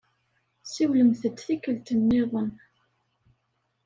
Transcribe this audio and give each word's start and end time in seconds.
Siwlemt-d 0.71 1.35
tikkelt-nniḍen. 1.39 2.49